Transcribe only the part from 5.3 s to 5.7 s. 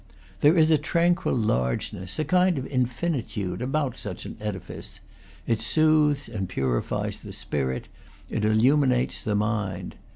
it